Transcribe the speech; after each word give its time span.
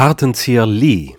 Kartenzieher 0.00 0.64
Lee. 0.64 1.14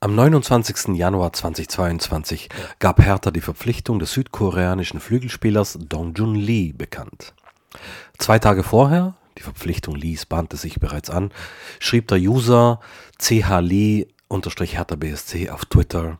Am 0.00 0.16
29. 0.16 0.96
Januar 0.96 1.32
2022 1.32 2.48
gab 2.80 3.00
Hertha 3.00 3.30
die 3.30 3.40
Verpflichtung 3.40 4.00
des 4.00 4.12
südkoreanischen 4.12 4.98
Flügelspielers 4.98 5.78
Dongjun 5.80 6.34
Lee 6.34 6.72
bekannt. 6.72 7.32
Zwei 8.18 8.40
Tage 8.40 8.64
vorher, 8.64 9.14
die 9.38 9.42
Verpflichtung 9.42 9.94
Lees 9.94 10.26
bahnte 10.26 10.56
sich 10.56 10.80
bereits 10.80 11.10
an, 11.10 11.30
schrieb 11.78 12.08
der 12.08 12.18
User 12.18 12.80
chlee-hertha 13.20 14.96
BSC 14.96 15.50
auf 15.50 15.64
Twitter 15.64 16.18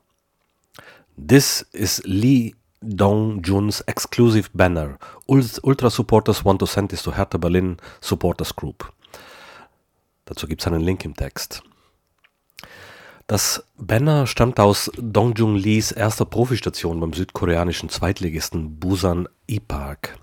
This 1.16 1.66
is 1.72 2.00
Lee 2.04 2.54
Dong-jun's 2.80 3.80
exclusive 3.88 4.50
banner. 4.54 5.00
Ultra 5.26 5.90
supporters 5.90 6.44
want 6.44 6.60
to 6.60 6.66
send 6.66 6.92
this 6.92 7.02
to 7.02 7.16
Hertha 7.16 7.38
Berlin 7.38 7.78
Supporters 8.00 8.54
Group. 8.54 8.92
Dazu 10.30 10.46
gibt 10.46 10.60
es 10.60 10.68
einen 10.68 10.80
Link 10.80 11.04
im 11.04 11.16
Text. 11.16 11.64
Das 13.26 13.64
Banner 13.76 14.28
stammt 14.28 14.60
aus 14.60 14.88
Dongjung 14.96 15.56
Lees 15.56 15.90
erster 15.90 16.24
Profistation 16.24 17.00
beim 17.00 17.12
südkoreanischen 17.12 17.88
Zweitligisten 17.88 18.78
Busan 18.78 19.28
E-Park. 19.48 20.20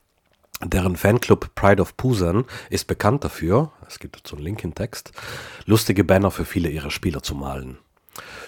Deren 0.64 0.96
Fanclub 0.96 1.54
Pride 1.56 1.82
of 1.82 1.94
Busan 1.96 2.46
ist 2.70 2.88
bekannt 2.88 3.26
dafür, 3.26 3.74
es 3.86 4.00
gibt 4.00 4.16
dazu 4.16 4.38
einen 4.38 4.46
Link 4.46 4.64
im 4.64 4.74
Text, 4.74 5.12
lustige 5.66 6.06
Banner 6.06 6.32
für 6.32 6.46
viele 6.46 6.70
ihrer 6.70 6.90
Spieler 6.90 7.22
zu 7.22 7.36
malen. 7.36 7.78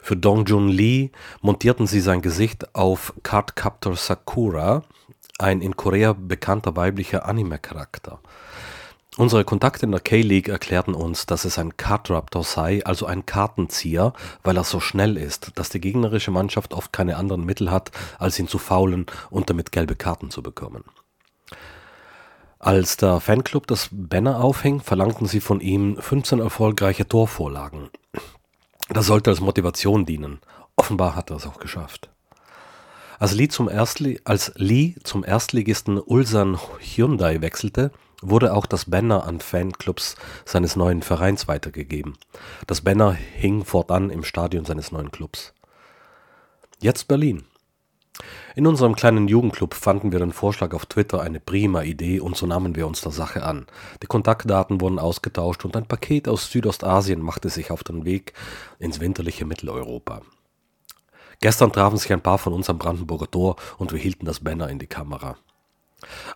Für 0.01 0.15
Dongjun 0.15 0.69
Lee 0.69 1.11
montierten 1.41 1.87
sie 1.87 1.99
sein 1.99 2.21
Gesicht 2.21 2.73
auf 2.73 3.13
Cardcaptor 3.21 3.97
Sakura, 3.97 4.83
ein 5.37 5.59
in 5.59 5.75
Korea 5.75 6.13
bekannter 6.13 6.77
weiblicher 6.77 7.25
Anime-Charakter. 7.25 8.21
Unsere 9.17 9.43
Kontakte 9.43 9.85
in 9.85 9.91
der 9.91 9.99
K-League 9.99 10.49
erklärten 10.49 10.93
uns, 10.93 11.25
dass 11.25 11.43
es 11.43 11.57
ein 11.57 11.75
Card-Raptor 11.75 12.43
sei, 12.43 12.85
also 12.85 13.05
ein 13.05 13.25
Kartenzieher, 13.25 14.13
weil 14.43 14.55
er 14.55 14.63
so 14.63 14.79
schnell 14.79 15.17
ist, 15.17 15.51
dass 15.55 15.69
die 15.69 15.81
gegnerische 15.81 16.31
Mannschaft 16.31 16.73
oft 16.73 16.93
keine 16.93 17.17
anderen 17.17 17.43
Mittel 17.43 17.71
hat, 17.71 17.91
als 18.19 18.37
ihn 18.39 18.47
zu 18.47 18.59
faulen 18.59 19.07
und 19.29 19.49
damit 19.49 19.71
gelbe 19.71 19.95
Karten 19.95 20.29
zu 20.29 20.43
bekommen. 20.43 20.83
Als 22.59 22.97
der 22.97 23.19
Fanclub 23.19 23.67
das 23.67 23.89
Banner 23.91 24.43
aufhing, 24.43 24.81
verlangten 24.81 25.27
sie 25.27 25.39
von 25.39 25.59
ihm 25.59 25.97
15 25.97 26.39
erfolgreiche 26.39 27.07
Torvorlagen. 27.07 27.89
Das 28.89 29.07
sollte 29.07 29.31
als 29.31 29.39
Motivation 29.39 30.05
dienen. 30.05 30.39
Offenbar 30.75 31.15
hat 31.15 31.29
er 31.29 31.37
es 31.37 31.47
auch 31.47 31.59
geschafft. 31.59 32.09
Als 33.19 33.33
Lee 33.33 33.49
zum, 33.49 33.67
Erstli 33.67 34.21
als 34.23 34.53
Lee 34.55 34.95
zum 35.03 35.25
Erstligisten 35.25 35.99
Ulsan 35.99 36.57
Hyundai 36.79 37.41
wechselte, 37.41 37.91
wurde 38.21 38.53
auch 38.53 38.65
das 38.65 38.89
Banner 38.89 39.25
an 39.25 39.41
Fanclubs 39.41 40.15
seines 40.45 40.77
neuen 40.77 41.01
Vereins 41.01 41.49
weitergegeben. 41.49 42.13
Das 42.65 42.79
Banner 42.79 43.11
hing 43.11 43.65
fortan 43.65 44.09
im 44.09 44.23
Stadion 44.23 44.63
seines 44.63 44.93
neuen 44.93 45.11
Clubs. 45.11 45.53
Jetzt 46.79 47.09
Berlin. 47.09 47.43
In 48.55 48.65
unserem 48.65 48.95
kleinen 48.95 49.27
Jugendclub 49.27 49.73
fanden 49.73 50.13
wir 50.13 50.19
den 50.19 50.31
Vorschlag 50.31 50.73
auf 50.73 50.85
Twitter 50.85 51.19
eine 51.19 51.41
prima 51.41 51.83
Idee 51.83 52.21
und 52.21 52.37
so 52.37 52.45
nahmen 52.45 52.77
wir 52.77 52.87
uns 52.87 53.01
der 53.01 53.11
Sache 53.11 53.43
an. 53.43 53.67
Die 54.01 54.07
Kontaktdaten 54.07 54.79
wurden 54.79 54.97
ausgetauscht 54.97 55.65
und 55.65 55.75
ein 55.75 55.87
Paket 55.87 56.29
aus 56.29 56.49
Südostasien 56.49 57.21
machte 57.21 57.49
sich 57.49 57.69
auf 57.69 57.83
den 57.83 58.05
Weg 58.05 58.31
ins 58.79 59.01
winterliche 59.01 59.43
Mitteleuropa. 59.43 60.21
Gestern 61.41 61.71
trafen 61.71 61.97
sich 61.97 62.11
ein 62.11 62.21
paar 62.21 62.37
von 62.37 62.53
uns 62.53 62.69
am 62.69 62.77
Brandenburger 62.77 63.31
Tor 63.31 63.55
und 63.77 63.91
wir 63.91 63.99
hielten 63.99 64.25
das 64.25 64.41
Banner 64.41 64.69
in 64.69 64.79
die 64.79 64.87
Kamera. 64.87 65.37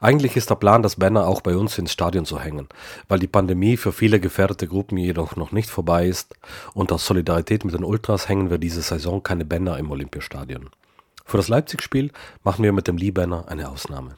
Eigentlich 0.02 0.36
ist 0.36 0.50
der 0.50 0.56
Plan, 0.56 0.84
das 0.84 0.98
Banner 0.98 1.28
auch 1.28 1.42
bei 1.42 1.56
uns 1.56 1.78
ins 1.78 1.94
Stadion 1.94 2.26
zu 2.26 2.40
hängen, 2.40 2.68
weil 3.08 3.20
die 3.20 3.28
Pandemie 3.28 3.78
für 3.78 3.94
viele 3.94 4.20
gefährdete 4.20 4.68
Gruppen 4.68 4.98
jedoch 4.98 5.36
noch 5.36 5.52
nicht 5.52 5.70
vorbei 5.70 6.08
ist 6.08 6.36
und 6.74 6.92
aus 6.92 7.06
Solidarität 7.06 7.64
mit 7.64 7.74
den 7.74 7.84
Ultras 7.84 8.28
hängen 8.28 8.50
wir 8.50 8.58
diese 8.58 8.81
Saison 8.81 9.24
keine 9.24 9.46
Banner 9.46 9.78
im 9.78 9.90
Olympiastadion. 9.92 10.70
Für 11.26 11.38
das 11.38 11.48
Leipzig-Spiel 11.48 12.12
machen 12.44 12.64
wir 12.64 12.74
mit 12.74 12.88
dem 12.88 12.97
Lee-Banner 12.97 13.47
eine 13.47 13.70
Ausnahme. 13.70 14.16